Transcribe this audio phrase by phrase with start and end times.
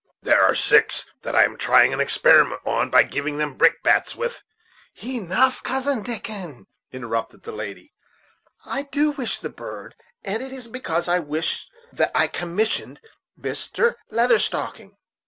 [0.23, 4.15] There are six that I am trying an experiment on, by giving them brick bats
[4.15, 4.41] with"
[5.03, 7.93] "Enough, Cousin Dickon," interrupted the lady;
[8.65, 9.93] "I do wish the bird,
[10.23, 12.99] and it is because I so wish that I commissioned
[13.37, 13.93] this Mr.
[14.09, 14.97] Leather Stocking."